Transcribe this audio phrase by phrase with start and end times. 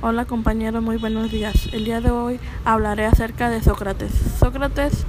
[0.00, 1.70] Hola compañeros, muy buenos días.
[1.72, 4.12] El día de hoy hablaré acerca de Sócrates.
[4.38, 5.04] Sócrates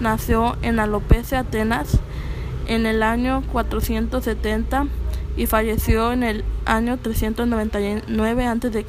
[0.00, 2.00] nació en Alopecia, Atenas,
[2.66, 4.88] en el año 470
[5.36, 8.86] y falleció en el año 399 a.C.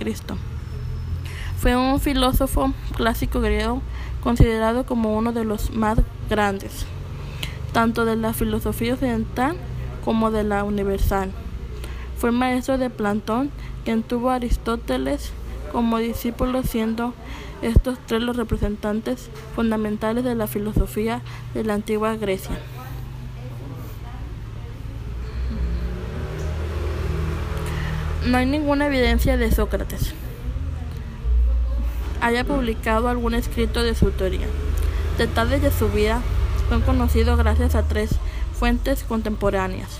[1.59, 3.83] Fue un filósofo clásico griego
[4.23, 6.87] considerado como uno de los más grandes,
[7.71, 9.55] tanto de la filosofía occidental
[10.03, 11.31] como de la universal.
[12.17, 13.51] Fue maestro de Platón,
[13.86, 15.31] quien tuvo a Aristóteles
[15.72, 17.13] como discípulo, siendo
[17.62, 21.21] estos tres los representantes fundamentales de la filosofía
[21.53, 22.57] de la antigua Grecia.
[28.26, 30.13] No hay ninguna evidencia de Sócrates
[32.21, 34.48] haya publicado algún escrito de su autoría.
[35.20, 36.21] Detalles de su vida
[36.70, 38.15] son conocidos gracias a tres
[38.57, 39.99] fuentes contemporáneas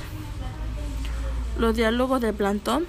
[1.58, 2.86] los diálogos de Platón,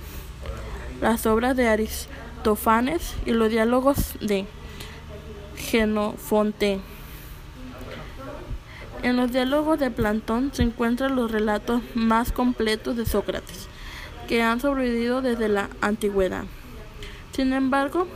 [1.00, 4.46] las obras de Aristófanes y los diálogos de
[5.56, 6.80] Genofonte.
[9.02, 13.68] En los diálogos de Platón se encuentran los relatos más completos de Sócrates,
[14.26, 16.44] que han sobrevivido desde la antigüedad.
[17.32, 18.08] Sin embargo,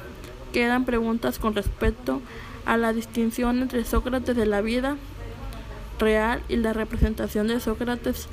[0.52, 2.20] quedan preguntas con respecto
[2.64, 4.96] a la distinción entre Sócrates de la vida
[5.98, 8.26] real y la representación de Sócrates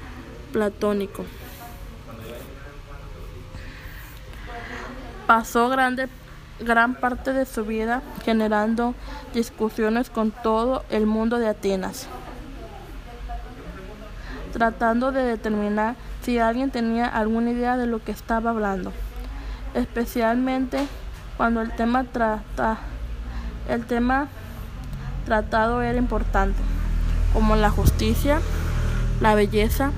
[0.53, 1.25] platónico.
[5.27, 6.07] Pasó grande,
[6.61, 8.95] gran parte de su vida generando
[9.33, 12.07] discusiones con todo el mundo de Atenas,
[14.53, 18.93] tratando de determinar si alguien tenía alguna idea de lo que estaba hablando,
[19.73, 20.87] especialmente
[21.35, 22.77] cuando el tema, trata,
[23.67, 24.29] el tema
[25.25, 26.59] tratado era importante,
[27.33, 28.39] como la justicia,
[29.19, 29.91] la belleza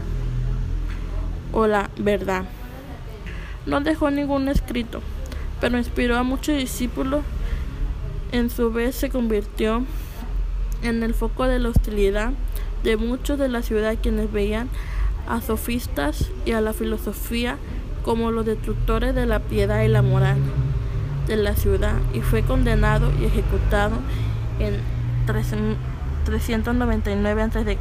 [1.51, 2.45] o la verdad.
[3.67, 5.03] No dejó ningún escrito
[5.59, 7.23] pero inspiró a muchos discípulos.
[8.31, 9.83] En su vez se convirtió
[10.83, 12.31] en el foco de la hostilidad
[12.83, 14.69] de muchos de la ciudad quienes veían
[15.27, 17.57] a sofistas y a la filosofía
[18.03, 20.37] como los destructores de la piedad y la moral
[21.27, 23.97] de la ciudad y fue condenado y ejecutado
[24.59, 24.77] en
[25.25, 27.77] 399 a.C.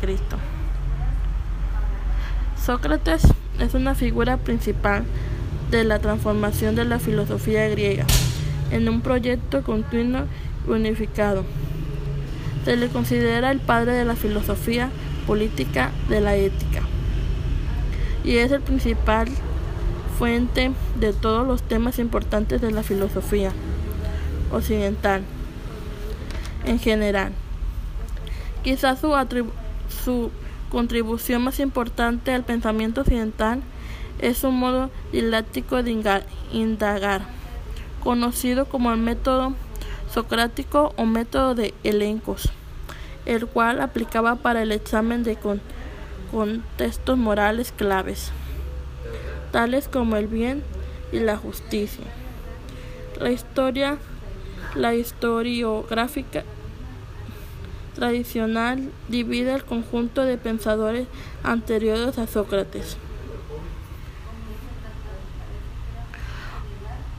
[2.63, 3.23] Sócrates
[3.61, 5.05] es una figura principal
[5.71, 8.07] de la transformación de la filosofía griega
[8.71, 10.23] en un proyecto continuo
[10.67, 11.45] y unificado.
[12.65, 14.91] Se le considera el padre de la filosofía
[15.27, 16.83] política de la ética
[18.25, 19.29] y es el principal
[20.19, 23.53] fuente de todos los temas importantes de la filosofía
[24.53, 25.23] occidental
[26.65, 27.33] en general.
[28.63, 29.15] Quizás su,
[30.05, 30.31] su
[30.71, 33.63] contribución más importante al pensamiento occidental
[34.19, 37.23] es un modo didáctico de indagar,
[38.03, 39.55] conocido como el método
[40.13, 42.51] socrático o método de elencos,
[43.27, 45.39] el cual aplicaba para el examen de
[46.33, 48.31] contextos morales claves,
[49.53, 50.63] tales como el bien
[51.13, 52.05] y la justicia.
[53.21, 53.99] La historia,
[54.75, 56.45] la historiográfica
[57.95, 61.09] tradicional divide el conjunto de pensadores
[61.43, 62.97] anteriores a Sócrates.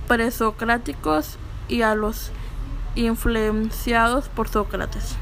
[0.09, 1.37] Presocráticos
[1.69, 2.31] y a los
[2.95, 5.15] influenciados por Sócrates.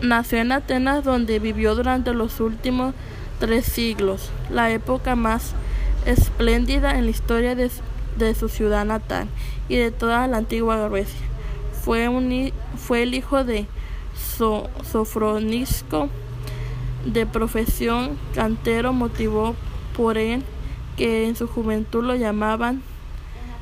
[0.00, 2.94] Nació en Atenas donde vivió durante los últimos
[3.40, 5.54] tres siglos, la época más
[6.06, 7.70] espléndida en la historia de,
[8.34, 9.26] su ciudad natal
[9.68, 11.26] y de toda la antigua Grecia.
[11.82, 12.08] Fue,
[12.76, 13.66] fue el hijo de
[14.84, 16.08] Sofronisco
[17.04, 19.54] de profesión cantero motivó
[19.96, 20.42] por él
[20.96, 22.82] que en su juventud lo llamaban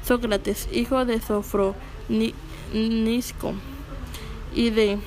[0.04, 1.74] Sócrates, hijo de Sofronisco
[4.54, 4.98] y de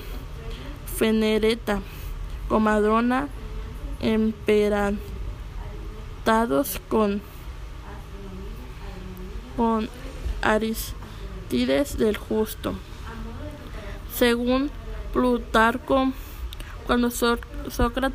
[0.96, 1.80] Fenereta,
[2.48, 3.28] comadrona
[4.00, 5.00] emperantados
[6.88, 7.22] con,
[9.56, 9.88] con
[10.42, 12.74] Aristides del Justo.
[14.14, 14.70] Según
[15.12, 16.12] Plutarco,
[16.86, 17.49] cuando Sócrates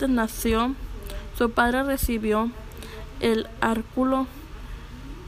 [0.08, 0.76] nació,
[1.38, 2.50] su padre recibió
[3.20, 4.28] el árculo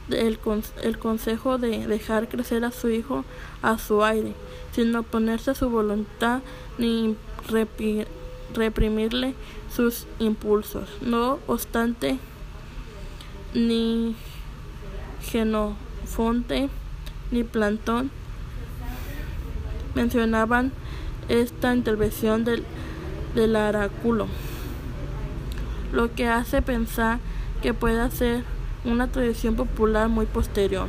[0.10, 0.40] el,
[0.84, 3.26] el consejo de dejar crecer a su hijo
[3.62, 4.34] a su aire,
[4.74, 6.42] sin oponerse a su voluntad
[6.78, 7.16] ni
[8.54, 9.36] reprimirle
[9.74, 10.88] sus impulsos.
[11.02, 12.20] No obstante,
[13.54, 14.16] ni
[15.24, 16.70] Genofonte
[17.32, 18.12] ni Platón
[19.96, 20.72] mencionaban
[21.28, 22.64] esta intervención del
[23.42, 24.28] del oráculo,
[25.94, 27.20] lo que hace pensar
[27.62, 28.44] que pueda ser
[28.84, 30.88] una tradición popular muy posterior.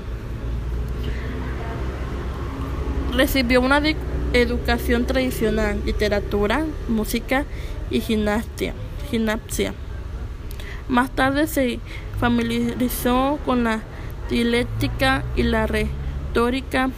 [3.15, 3.83] Recibió una
[4.33, 7.45] educación tradicional, literatura, música
[7.91, 8.75] y gimnasia.
[9.11, 9.75] gimnasia.
[10.89, 11.81] Más tarde se
[12.19, 13.81] familiarizó con la
[14.31, 16.91] dialéctica y la retórica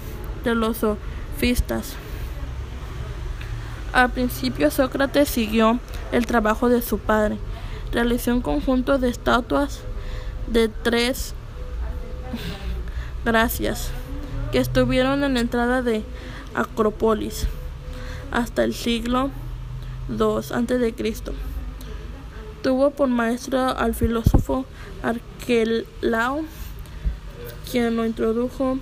[0.45, 1.97] de los sofistas.
[3.93, 5.81] Al principio Sócrates siguió
[6.13, 7.39] el trabajo de su padre.
[7.93, 9.81] Realizó un conjunto de estatuas
[10.47, 11.35] de tres
[13.25, 13.91] gracias
[14.53, 16.05] que estuvieron en la entrada de
[16.55, 17.47] Acrópolis
[18.31, 19.31] hasta el siglo
[20.09, 20.95] II a.C.
[22.63, 24.67] Tuvo por maestro al filósofo
[25.03, 26.45] Arquelao,
[27.71, 28.79] quien lo introdujo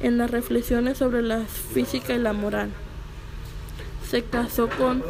[0.00, 2.70] en las reflexiones sobre la física y la moral.
[4.08, 5.02] Se casó con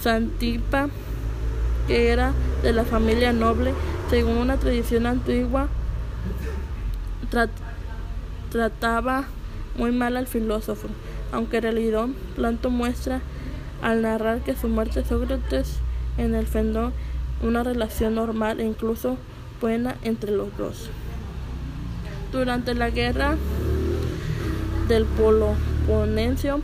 [0.00, 0.88] Santipa,
[1.86, 2.32] que era
[2.62, 3.72] de la familia noble,
[4.10, 5.68] según una tradición antigua.
[8.50, 9.24] trataba
[9.76, 10.88] muy mal al filósofo,
[11.32, 13.20] aunque en realidad Planto muestra
[13.82, 15.76] al narrar que su muerte Sócrates
[16.18, 16.92] en el fendón
[17.42, 19.16] una relación normal e incluso
[19.60, 20.90] buena entre los dos.
[22.32, 23.36] Durante la guerra
[24.88, 26.60] del Peloponencio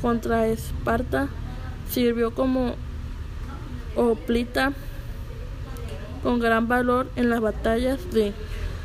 [0.00, 1.28] contra Esparta
[1.88, 2.74] sirvió como
[3.96, 4.72] oplita
[6.22, 8.32] con gran valor en las batallas de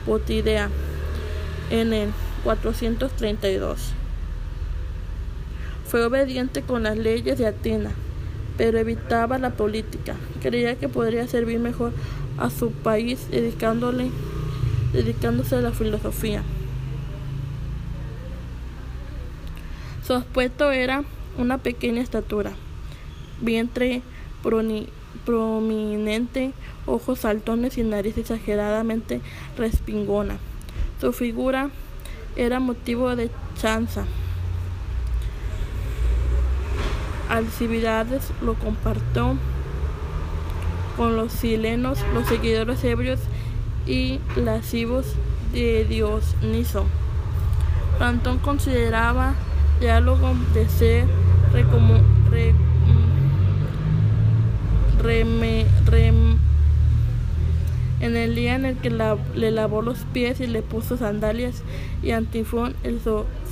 [0.06, 0.70] Potidea
[1.70, 2.10] en el
[2.44, 3.94] 432.
[5.88, 7.94] Fue obediente con las leyes de Atenas,
[8.58, 10.16] pero evitaba la política.
[10.42, 11.92] Creía que podría servir mejor
[12.38, 14.10] a su país dedicándole,
[14.94, 16.44] dedicándose a la filosofía.
[20.06, 21.04] Su aspecto era
[21.36, 22.52] una pequeña estatura,
[23.42, 24.04] vientre
[25.26, 26.54] prominente,
[26.86, 29.22] ojos saltones y nariz exageradamente
[29.58, 30.38] respingona.
[31.02, 31.72] Su figura
[32.36, 34.06] era motivo de chanza.
[37.28, 39.36] Alcividades lo compartió
[40.98, 43.22] con los silenos, los seguidores ebrios
[43.88, 45.16] y lascivos
[45.52, 46.86] de Dioniso.
[47.98, 49.34] Plantón consideraba
[49.80, 51.06] diálogo de ser
[58.02, 61.64] en el día en el que le lavó los pies y le puso sandalias
[62.02, 63.00] y Antifón, el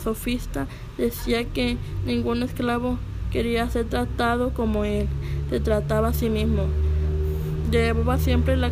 [0.04, 0.68] sofista,
[0.98, 2.98] decía que ningún esclavo
[3.32, 5.08] quería ser tratado como él
[5.50, 6.64] se trataba a sí mismo.
[7.72, 8.72] Llevaba siempre la,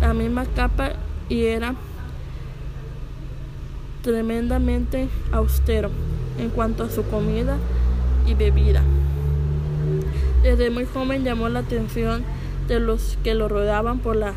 [0.00, 0.92] la misma capa
[1.28, 1.74] y era
[4.02, 5.90] tremendamente austero
[6.38, 7.56] en cuanto a su comida
[8.26, 8.82] y bebida.
[10.42, 12.24] Desde muy joven llamó la atención
[12.68, 14.34] de los que lo rodeaban por la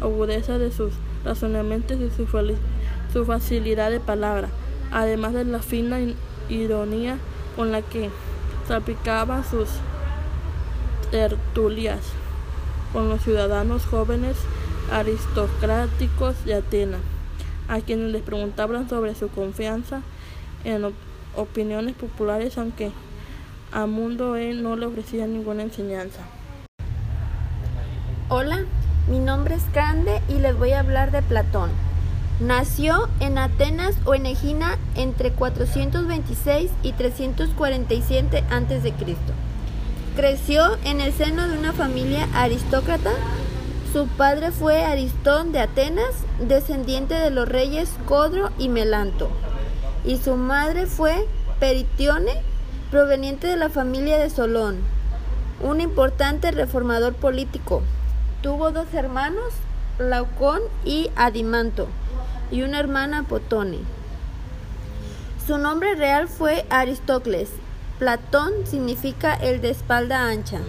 [0.00, 0.92] agudeza de sus
[1.24, 4.48] razonamientos y su, facilidad de palabra,
[4.92, 5.98] además de la fina
[6.48, 7.18] ironía
[7.56, 8.10] con la que
[8.66, 9.68] salpicaba sus
[11.10, 12.00] tertulias
[12.92, 14.36] con los ciudadanos jóvenes
[14.92, 17.00] aristocráticos de Atenas,
[17.68, 20.02] a quienes les preguntaban sobre su confianza
[20.64, 20.82] en
[21.36, 22.90] opiniones populares, aunque
[23.72, 26.20] a Mundo él no le ofrecía ninguna enseñanza.
[28.28, 28.64] Hola,
[29.08, 31.70] mi nombre es Cande y les voy a hablar de Platón.
[32.40, 38.94] Nació en Atenas o en Egina entre 426 y 347 a.C.
[40.14, 43.12] Creció en el seno de una familia aristócrata.
[43.92, 49.30] Su padre fue Aristón de Atenas, descendiente de los reyes Codro y Melanto,
[50.04, 51.26] y su madre fue
[51.60, 52.42] Peritione,
[52.90, 54.78] proveniente de la familia de Solón,
[55.60, 57.82] un importante reformador político.
[58.42, 59.52] Tuvo dos hermanos,
[59.98, 61.88] Laucón y Adimanto,
[62.50, 63.78] y una hermana Potone.
[65.46, 67.50] Su nombre real fue Aristócles.
[67.98, 70.60] Platón significa el de espalda ancha,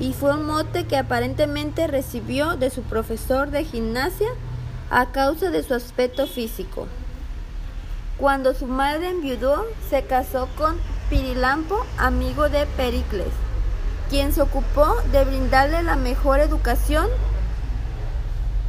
[0.00, 4.28] y fue un mote que aparentemente recibió de su profesor de gimnasia
[4.90, 6.86] a causa de su aspecto físico.
[8.18, 10.76] Cuando su madre enviudó, se casó con
[11.10, 13.32] Pirilampo, amigo de Pericles
[14.12, 17.06] quien se ocupó de brindarle la mejor educación.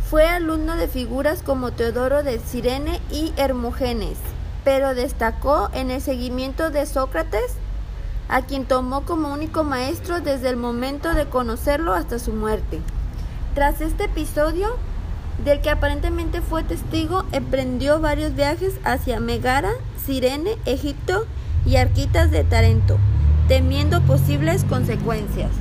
[0.10, 4.18] Fue alumno de figuras como Teodoro de Cirene y Hermógenes,
[4.64, 7.56] pero destacó en el seguimiento de Sócrates,
[8.30, 12.80] a quien tomó como único maestro desde el momento de conocerlo hasta su muerte.
[13.54, 14.78] Tras este episodio,
[15.44, 19.72] del que aparentemente fue testigo, emprendió varios viajes hacia Megara,
[20.06, 21.26] Cirene, Egipto
[21.66, 23.00] y Arquitas de Tarento
[23.48, 25.52] temiendo posibles consecuencias.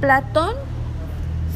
[0.00, 0.54] Platón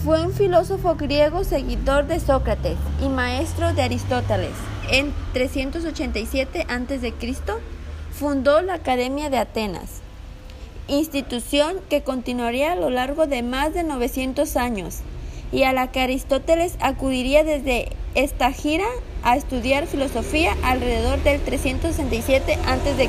[0.04, 4.54] Fue un filósofo griego seguidor de Sócrates y maestro de Aristóteles.
[4.90, 7.14] En 387 a.C.
[8.10, 9.99] fundó la Academia de Atenas,
[10.90, 14.98] institución que continuaría a lo largo de más de 900 años
[15.52, 18.86] y a la que Aristóteles acudiría desde esta gira
[19.22, 23.08] a estudiar filosofía alrededor del 367 a.C.,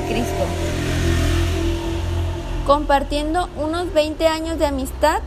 [2.66, 5.20] compartiendo unos 20 años de amistad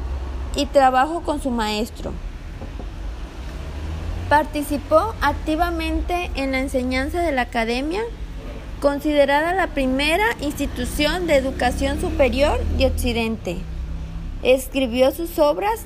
[0.56, 2.14] y trabajo con su maestro.
[4.30, 8.02] Participó activamente en la enseñanza de la academia,
[8.82, 13.58] considerada la primera institución de educación superior de Occidente.
[14.44, 15.86] Escribió sus obras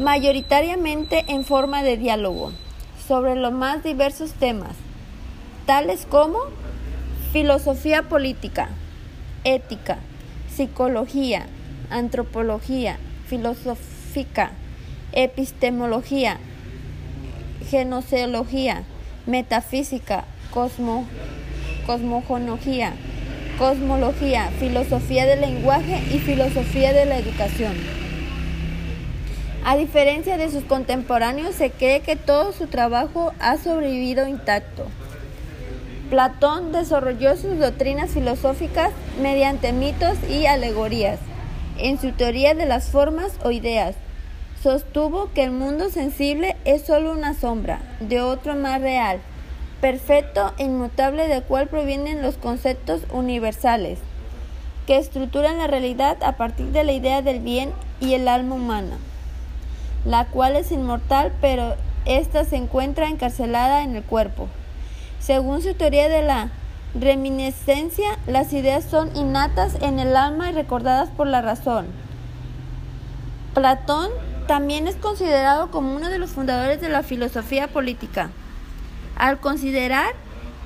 [0.00, 2.52] mayoritariamente en forma de diálogo
[3.06, 4.74] sobre los más diversos temas,
[5.66, 6.38] tales como
[7.32, 8.70] filosofía política,
[9.44, 9.98] ética,
[10.54, 11.46] psicología,
[11.90, 14.52] antropología, filosófica,
[15.12, 16.38] epistemología,
[17.68, 18.84] genoseología,
[19.26, 21.06] metafísica, cosmo,
[21.86, 22.92] cosmogonología,
[23.58, 27.74] cosmología, filosofía del lenguaje y filosofía de la educación.
[29.64, 34.86] A diferencia de sus contemporáneos, se cree que todo su trabajo ha sobrevivido intacto.
[36.10, 41.20] Platón desarrolló sus doctrinas filosóficas mediante mitos y alegorías.
[41.78, 43.94] En su teoría de las formas o ideas,
[44.62, 49.20] sostuvo que el mundo sensible es solo una sombra de otro más real,
[49.82, 53.98] perfecto e inmutable del cual provienen los conceptos universales,
[54.86, 57.70] que estructuran la realidad a partir de la idea del bien
[58.00, 58.96] y el alma humana
[60.04, 61.74] la cual es inmortal, pero
[62.04, 64.48] ésta se encuentra encarcelada en el cuerpo.
[65.20, 66.50] Según su teoría de la
[66.94, 71.86] reminiscencia, las ideas son innatas en el alma y recordadas por la razón.
[73.54, 74.10] Platón
[74.46, 78.30] también es considerado como uno de los fundadores de la filosofía política,
[79.22, 80.14] al considerar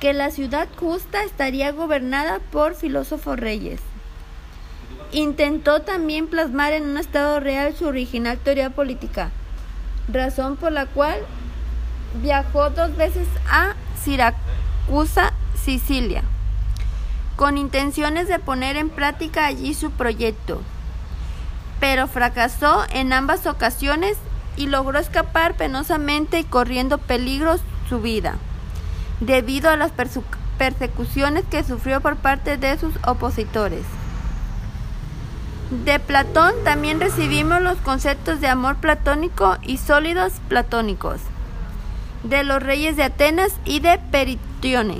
[0.00, 3.82] que la ciudad justa estaría gobernada por filósofos reyes.
[5.12, 9.30] Intentó también plasmar en un estado real su original teoría política,
[10.10, 11.18] razón por la cual
[12.22, 16.22] viajó dos veces a Siracusa, Sicilia,
[17.36, 20.62] con intenciones de poner en práctica allí su proyecto,
[21.78, 24.16] pero fracasó en ambas ocasiones
[24.56, 28.36] y logró escapar penosamente y corriendo peligros su vida,
[29.20, 29.92] debido a las
[30.58, 33.84] persecuciones que sufrió por parte de sus opositores.
[35.84, 41.20] De Platón también recibimos los conceptos de amor platónico y sólidos platónicos,
[42.22, 44.98] de los reyes de Atenas y de Peritione.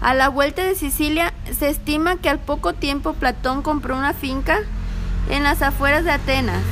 [0.00, 4.60] A la vuelta de Sicilia se estima que al poco tiempo Platón compró una finca
[5.28, 6.62] en las afueras de Atenas,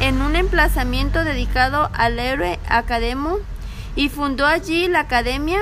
[0.00, 3.38] en un emplazamiento dedicado al héroe Academo,
[3.98, 5.58] y fundó allí la academia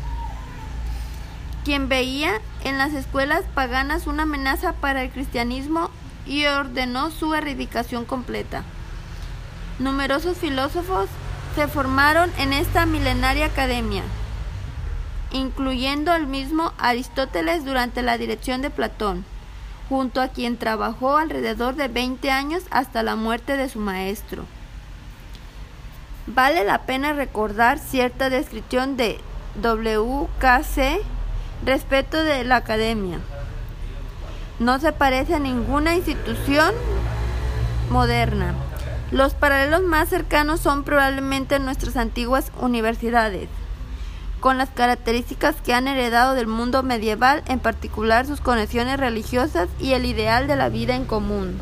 [1.68, 5.90] quien veía en las escuelas paganas una amenaza para el cristianismo
[6.24, 8.62] y ordenó su erradicación completa.
[9.78, 11.10] Numerosos filósofos
[11.54, 14.02] se formaron en esta milenaria academia,
[15.30, 19.26] incluyendo el mismo Aristóteles durante la dirección de Platón,
[19.90, 24.46] junto a quien trabajó alrededor de 20 años hasta la muerte de su maestro.
[26.26, 29.20] Vale la pena recordar cierta descripción de
[29.62, 31.17] WKC
[31.64, 33.18] respecto de la academia.
[34.58, 36.72] No se parece a ninguna institución
[37.90, 38.54] moderna.
[39.10, 43.48] Los paralelos más cercanos son probablemente nuestras antiguas universidades,
[44.40, 49.94] con las características que han heredado del mundo medieval, en particular sus conexiones religiosas y
[49.94, 51.58] el ideal de la vida en común.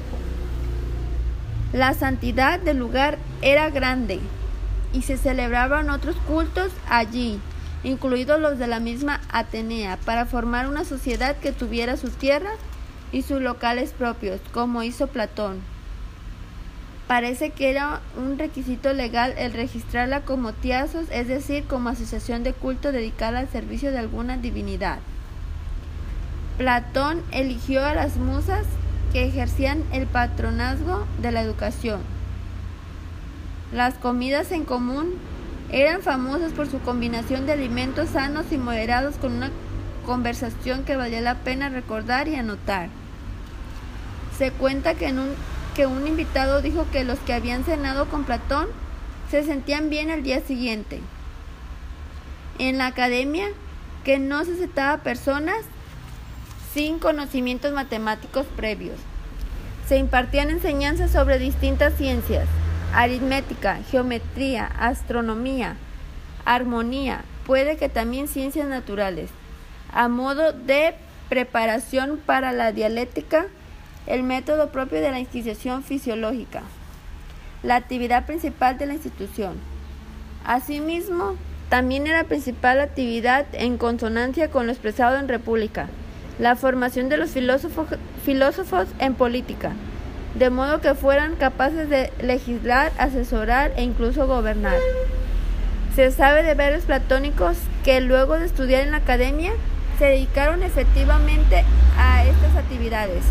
[1.73, 4.21] La santidad del lugar era grande
[4.93, 7.39] y se celebraban otros cultos allí,
[7.87, 12.59] incluidos los de la misma Atenea, para formar una sociedad que tuviera sus tierras
[13.13, 15.61] y sus locales propios, como hizo Platón.
[17.07, 22.53] Parece que era un requisito legal el registrarla como tiasos, es decir, como asociación de
[22.53, 24.99] culto dedicada al servicio de alguna divinidad.
[26.59, 28.67] Platón eligió a las musas
[29.13, 32.01] que ejercían el patronazgo de la educación.
[33.73, 35.15] Las comidas en común
[35.71, 39.51] Eran famosos por su combinación de alimentos sanos y moderados con una
[40.05, 42.89] conversación que valía la pena recordar y anotar.
[44.39, 45.35] Se cuenta que, un,
[45.75, 48.69] que un invitado dijo que los que habían cenado con Platón
[49.31, 51.01] se sentían bien al día siguiente.
[52.59, 53.49] En la academia,
[54.05, 55.57] que no se aceptaba personas
[56.73, 58.99] sin conocimientos matemáticos previos.
[59.89, 62.47] Se impartían enseñanzas sobre distintas ciencias,
[62.97, 65.77] aritmética, geometría, astronomía,
[66.47, 69.29] armonía, puede que también ciencias naturales,
[69.93, 70.95] a modo de
[71.29, 73.47] preparación para la dialéctica,
[74.07, 76.63] el método propio de la institución fisiológica,
[77.63, 79.57] la actividad principal de la institución.
[80.47, 81.37] Asimismo,
[81.69, 85.89] también era principal actividad en consonancia con lo expresado en República,
[86.39, 87.89] la formación de los filósofos,
[88.25, 89.73] filósofos en política,
[90.39, 94.77] de modo que fueran capaces de legislar, asesorar e incluso gobernar.
[95.95, 99.53] Se sabe de varios platónicos que luego de estudiar en la academia
[99.99, 101.65] se dedicaron efectivamente
[101.99, 103.25] a estas actividades.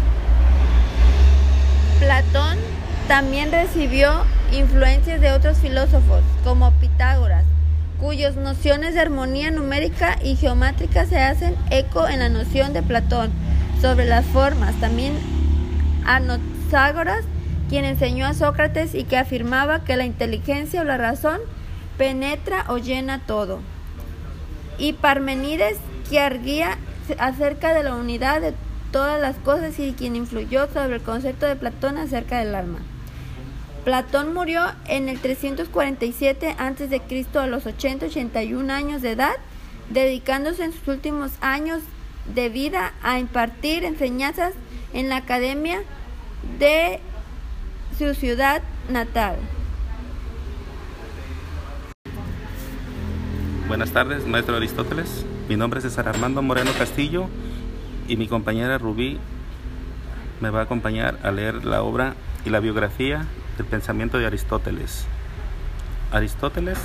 [1.99, 2.57] Platón
[3.07, 7.45] también recibió influencias de otros filósofos, como Pitágoras,
[7.99, 13.31] cuyas nociones de armonía numérica y geométrica se hacen eco en la noción de Platón
[13.79, 14.73] sobre las formas.
[14.79, 15.13] También
[16.75, 17.23] Anaxágoras,
[17.69, 21.39] quien enseñó a Sócrates y que afirmaba que la inteligencia o la razón
[21.97, 23.61] penetra o llena todo.
[24.77, 25.77] Y Parmenides,
[26.09, 26.77] que arguía
[27.17, 28.53] acerca de la unidad de
[28.91, 32.79] todas las cosas y quien influyó sobre el concepto de Platón acerca del alma.
[33.85, 37.01] Platón murió en el 347 a.C.
[37.35, 39.35] a los 80-81 años de edad,
[39.89, 41.83] dedicándose en sus últimos años
[42.33, 44.53] de vida a impartir enseñanzas
[44.93, 45.81] en la academia
[46.59, 46.99] de
[47.97, 49.37] su ciudad natal.
[53.67, 55.25] Buenas tardes, maestro Aristóteles.
[55.49, 57.27] Mi nombre es César Armando Moreno Castillo
[58.07, 59.19] y mi compañera Rubí
[60.39, 62.15] me va a acompañar a leer la obra
[62.45, 63.25] y la biografía
[63.57, 65.05] del pensamiento de Aristóteles.
[66.11, 66.77] Aristóteles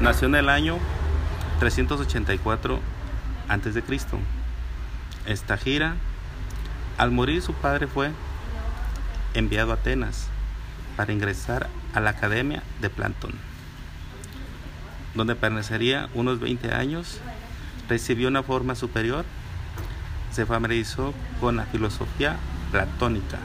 [0.00, 0.76] nació en el año
[1.60, 2.78] 384
[3.48, 3.82] a.C.
[5.26, 5.94] Esta gira,
[6.98, 8.10] al morir su padre fue
[9.34, 10.28] enviado a Atenas
[10.96, 13.32] para ingresar a la Academia de Platón,
[15.14, 17.18] donde permanecería unos 20 años,
[17.88, 19.24] recibió una forma superior,
[20.30, 22.36] se familiarizó con la filosofía
[22.70, 23.38] platónica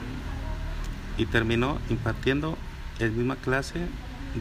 [1.17, 2.58] y terminó impartiendo
[3.00, 3.88] la misma clase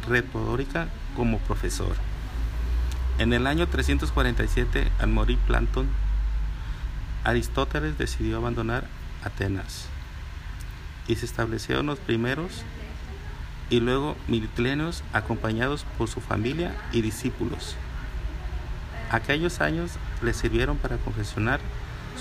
[0.09, 1.95] retórica como profesor.
[3.19, 5.89] En el año 347, al morir Platón,
[7.23, 8.87] Aristóteles decidió abandonar
[9.23, 9.89] Atenas
[11.09, 12.65] y se establecieron los primeros
[13.71, 17.77] y luego militlenios acompañados por su familia y discípulos.
[19.11, 21.61] Aquellos años le sirvieron para confesionar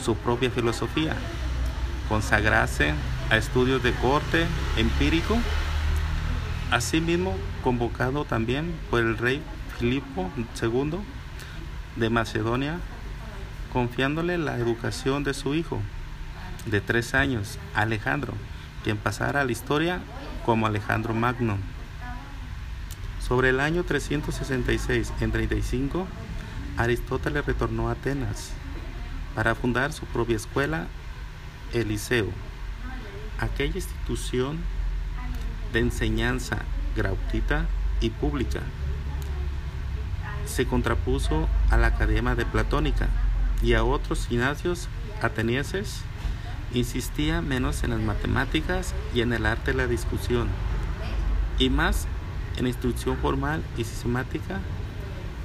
[0.04, 1.16] su propia filosofía,
[2.10, 2.94] consagrarse
[3.30, 4.46] a estudios de corte
[4.78, 5.38] empírico,
[6.72, 9.42] asimismo convocado también por el rey
[9.78, 10.30] Filipo
[10.62, 11.00] II
[11.96, 12.80] de Macedonia,
[13.72, 15.80] confiándole la educación de su hijo
[16.66, 18.34] de tres años, Alejandro,
[18.84, 20.02] quien pasara a la historia
[20.46, 21.58] como Alejandro Magno.
[23.26, 26.06] Sobre el año 366 en 35,
[26.78, 28.52] Aristóteles retornó a Atenas
[29.36, 30.88] para fundar su propia escuela,
[31.74, 32.28] el Liceo,
[33.40, 34.60] aquella institución
[35.72, 36.58] de enseñanza
[36.96, 37.66] gratuita
[38.02, 38.62] y pública.
[40.46, 43.08] Se contrapuso a la Academia de Platónica
[43.62, 44.90] y a otros gimnasios
[45.22, 46.02] atenienses
[46.74, 50.48] insistía menos en las matemáticas y en el arte de la discusión,
[51.60, 52.08] y más
[52.58, 54.60] en instrucción formal y sistemática,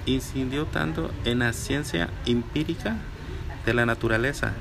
[0.07, 2.97] incidió tanto en la ciencia empírica
[3.67, 4.53] de la naturaleza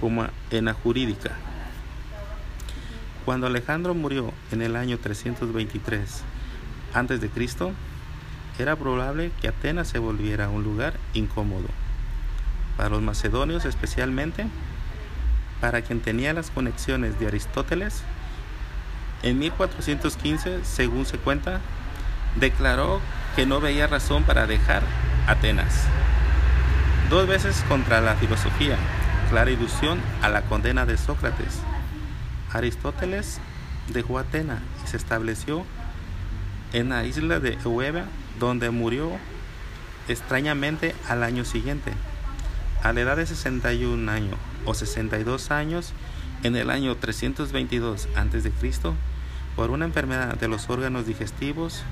[0.00, 1.32] como en la jurídica.
[3.24, 6.22] Cuando Alejandro murió en el año 323
[6.94, 7.72] a.C.,
[8.58, 11.68] era probable que Atenas se volviera un lugar incómodo.
[12.76, 14.46] Para los macedonios especialmente,
[15.60, 18.02] para quien tenía las conexiones de Aristóteles,
[19.22, 21.60] en 1415, según se cuenta,
[22.38, 23.00] declaró
[23.34, 24.82] que no veía razón para dejar
[25.26, 25.84] Atenas.
[27.10, 28.76] Dos veces contra la filosofía,
[29.30, 31.60] clara ilusión a la condena de Sócrates.
[32.52, 33.40] Aristóteles
[33.92, 35.64] dejó Atenas y se estableció
[36.72, 38.04] en la isla de Eubea,
[38.38, 39.12] donde murió
[40.08, 41.92] extrañamente al año siguiente,
[42.82, 45.92] a la edad de 61 años o 62 años
[46.42, 48.52] en el año 322 a.C.
[49.54, 51.82] por una enfermedad de los órganos digestivos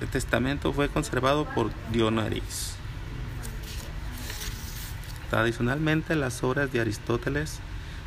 [0.00, 2.76] El testamento fue conservado por Dionaris.
[5.28, 7.58] Tradicionalmente las obras de Aristóteles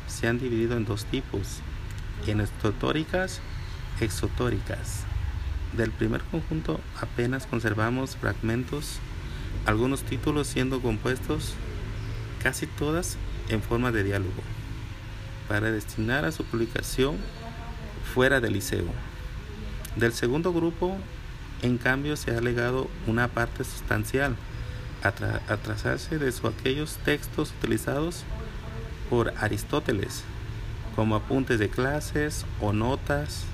[0.06, 1.60] se han dividido en dos tipos,
[2.26, 3.40] esotóricas
[4.00, 5.04] y exotóricas.
[5.76, 8.98] Del primer conjunto apenas conservamos fragmentos,
[9.66, 11.54] algunos títulos siendo compuestos
[12.42, 13.16] casi todas
[13.48, 14.42] en forma de diálogo,
[15.48, 17.16] para destinar a su publicación
[18.14, 18.86] fuera del liceo.
[19.96, 20.96] Del segundo grupo,
[21.62, 24.36] en cambio, se ha legado una parte sustancial,
[25.02, 25.10] a,
[25.56, 28.22] trazarse de su, aquellos textos utilizados
[29.10, 30.22] por Aristóteles,
[30.94, 33.44] como apuntes de clases o notas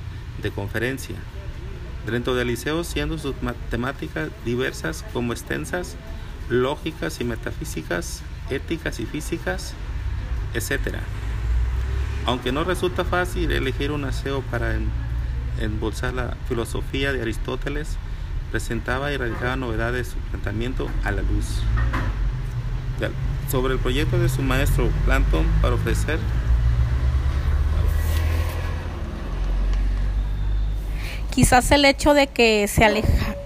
[0.42, 1.16] de conferencia.
[2.06, 5.96] Dentro del liceo, siendo sus matemáticas diversas como extensas,
[6.48, 9.74] lógicas y metafísicas, éticas y físicas,
[10.54, 10.96] etc.
[12.26, 14.76] Aunque no resulta fácil elegir un aseo para
[15.60, 17.96] embolsar la filosofía de Aristóteles,
[18.50, 21.62] presentaba y radicaba novedades de su planteamiento a la luz.
[23.50, 26.18] Sobre el proyecto de su maestro Planton para ofrecer
[31.38, 32.84] quizás el hecho de que se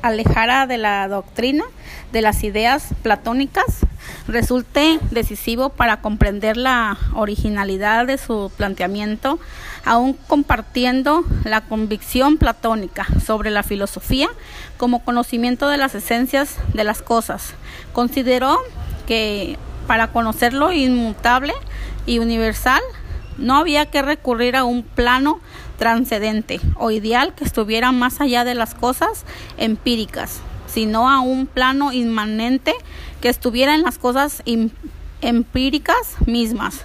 [0.01, 1.63] alejara de la doctrina,
[2.11, 3.85] de las ideas platónicas,
[4.29, 9.39] resulte decisivo para comprender la originalidad de su planteamiento,
[9.85, 14.29] aún compartiendo la convicción platónica sobre la filosofía
[14.77, 17.55] como conocimiento de las esencias de las cosas.
[17.93, 18.59] Consideró
[19.07, 21.53] que para conocer lo inmutable
[22.07, 22.81] y universal
[23.39, 25.41] no había que recurrir a un plano
[25.79, 29.25] transcendente o ideal que estuviera más allá de las cosas
[29.57, 30.41] empíricas,
[30.73, 32.75] sino a un plano inmanente
[33.21, 34.43] que estuviera en las cosas
[35.21, 36.83] empíricas mismas.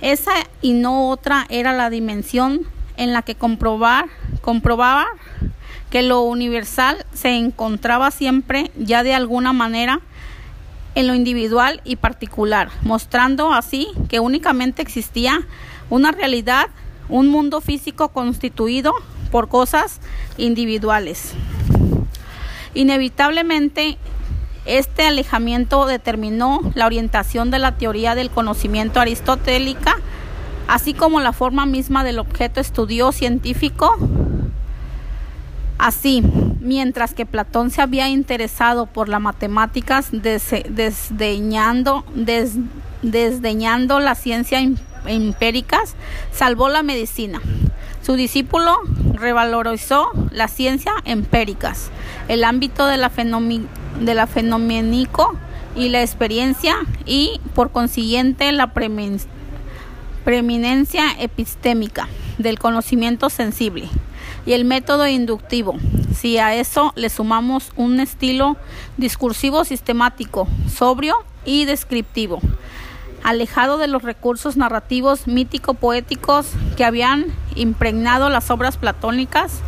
[0.00, 4.06] Esa y no otra era la dimensión en la que comprobar,
[4.42, 5.06] comprobaba
[5.90, 10.00] que lo universal se encontraba siempre ya de alguna manera
[10.94, 15.46] en lo individual y particular, mostrando así que únicamente existía
[15.90, 16.68] una realidad,
[17.08, 18.94] un mundo físico constituido
[19.30, 20.00] por cosas
[20.38, 21.34] individuales.
[22.76, 23.96] Inevitablemente,
[24.66, 29.96] este alejamiento determinó la orientación de la teoría del conocimiento aristotélica,
[30.68, 33.96] así como la forma misma del objeto estudio científico.
[35.78, 36.22] Así,
[36.60, 42.04] mientras que Platón se había interesado por las matemáticas desdeñando,
[43.00, 44.60] desdeñando la ciencia
[45.06, 45.94] empíricas,
[46.30, 47.40] salvó la medicina.
[48.06, 48.78] Su discípulo
[49.14, 51.90] revalorizó la ciencia empíricas,
[52.28, 55.34] el ámbito de la, de la fenoménico
[55.74, 58.72] y la experiencia y por consiguiente la
[60.24, 62.06] preeminencia epistémica
[62.38, 63.88] del conocimiento sensible
[64.46, 65.74] y el método inductivo.
[66.14, 68.56] Si a eso le sumamos un estilo
[68.98, 72.38] discursivo sistemático, sobrio y descriptivo,
[73.26, 79.62] alejado de los recursos narrativos mítico-poéticos que habían impregnado las obras platónicas,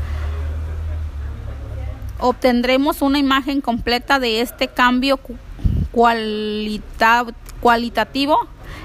[2.21, 5.18] obtendremos una imagen completa de este cambio
[7.61, 8.38] cualitativo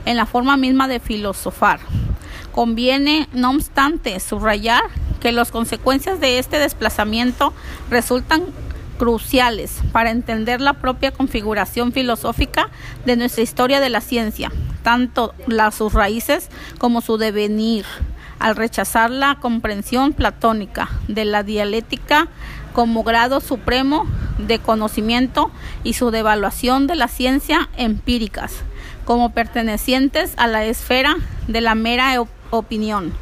[0.05, 1.79] en la forma misma de filosofar.
[2.51, 4.81] Conviene, no obstante, subrayar
[5.19, 7.53] que las consecuencias de este desplazamiento
[7.91, 8.45] resultan
[8.97, 12.69] cruciales para entender la propia configuración filosófica
[13.05, 14.51] de nuestra historia de la ciencia,
[14.83, 17.85] tanto las sus raíces como su devenir,
[18.39, 22.27] al rechazar la comprensión platónica de la dialéctica
[22.73, 24.05] como grado supremo
[24.37, 25.51] de conocimiento
[25.83, 28.63] y su devaluación de la ciencia empíricas
[29.05, 31.15] como pertenecientes a la esfera
[31.47, 32.15] de la mera
[32.49, 33.13] opinión.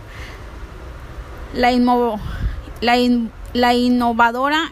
[1.53, 1.71] La,
[2.81, 2.97] la
[3.53, 4.71] la innovadora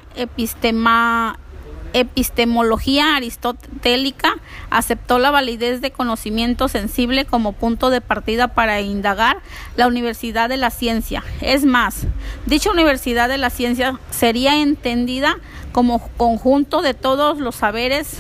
[1.94, 4.36] epistemología aristotélica
[4.70, 9.38] aceptó la validez de conocimiento sensible como punto de partida para indagar
[9.76, 11.24] la Universidad de la Ciencia.
[11.42, 12.06] Es más,
[12.46, 15.38] dicha Universidad de la Ciencia sería entendida
[15.72, 18.18] como conjunto de todos los saberes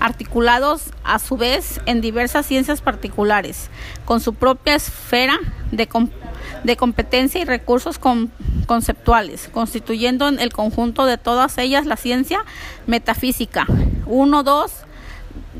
[0.00, 3.70] articulados a su vez en diversas ciencias particulares,
[4.04, 5.38] con su propia esfera
[5.72, 5.88] de,
[6.64, 7.98] de competencia y recursos
[8.66, 12.44] conceptuales, constituyendo en el conjunto de todas ellas la ciencia
[12.86, 13.66] metafísica.
[14.06, 14.72] 1, 2,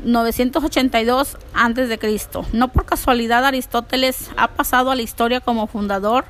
[0.03, 2.29] 982 a.C.
[2.53, 6.25] No por casualidad Aristóteles ha pasado a la historia como fundador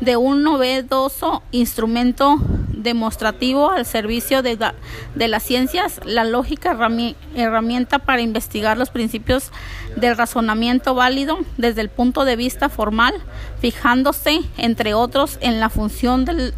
[0.00, 2.38] de un novedoso instrumento
[2.82, 4.58] demostrativo al servicio de,
[5.14, 6.76] de las ciencias, la lógica
[7.34, 9.50] herramienta para investigar los principios
[9.96, 13.14] del razonamiento válido desde el punto de vista formal,
[13.60, 16.54] fijándose, entre otros, en la función del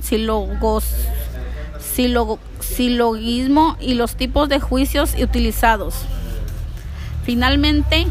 [2.60, 5.94] silogismo y los tipos de juicios utilizados.
[7.24, 8.06] Finalmente,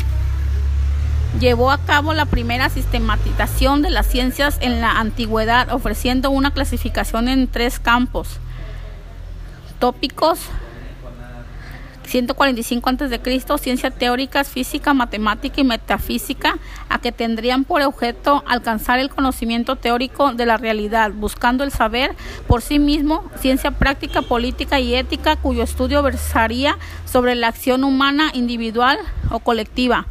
[1.39, 7.27] llevó a cabo la primera sistematización de las ciencias en la antigüedad, ofreciendo una clasificación
[7.27, 8.39] en tres campos.
[9.79, 10.39] Tópicos,
[12.05, 16.57] 145 a.C., ciencia teóricas, física, matemática y metafísica,
[16.89, 22.15] a que tendrían por objeto alcanzar el conocimiento teórico de la realidad, buscando el saber
[22.47, 28.29] por sí mismo, ciencia práctica, política y ética, cuyo estudio versaría sobre la acción humana
[28.33, 28.97] individual
[29.31, 30.05] o colectiva.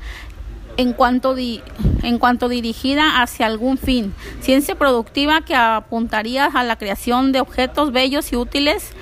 [0.76, 7.30] En cuanto, en cuanto dirigida hacia algún fin, ciencia productiva que apuntaría a la creación
[7.32, 8.92] de objetos bellos y útiles,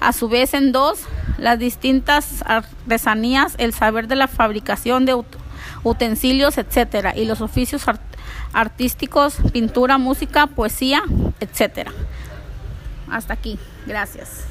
[0.00, 1.00] a su vez en dos,
[1.36, 5.22] las distintas artesanías, el saber de la fabricación de
[5.84, 7.84] utensilios, etcétera, y los oficios
[8.52, 11.02] artísticos, pintura, música, poesía,
[11.40, 11.92] etcétera.
[13.10, 13.58] Hasta aquí.
[13.86, 14.47] Gracias.